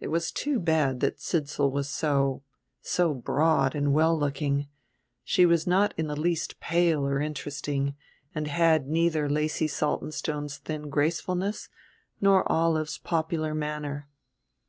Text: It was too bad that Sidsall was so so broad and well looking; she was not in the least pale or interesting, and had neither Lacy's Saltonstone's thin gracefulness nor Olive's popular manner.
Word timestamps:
It 0.00 0.08
was 0.08 0.32
too 0.32 0.58
bad 0.58 0.98
that 0.98 1.20
Sidsall 1.20 1.70
was 1.70 1.88
so 1.88 2.42
so 2.80 3.14
broad 3.14 3.76
and 3.76 3.94
well 3.94 4.18
looking; 4.18 4.66
she 5.22 5.46
was 5.46 5.68
not 5.68 5.94
in 5.96 6.08
the 6.08 6.18
least 6.18 6.58
pale 6.58 7.06
or 7.06 7.20
interesting, 7.20 7.94
and 8.34 8.48
had 8.48 8.88
neither 8.88 9.28
Lacy's 9.30 9.72
Saltonstone's 9.72 10.58
thin 10.58 10.90
gracefulness 10.90 11.68
nor 12.20 12.42
Olive's 12.50 12.98
popular 12.98 13.54
manner. 13.54 14.08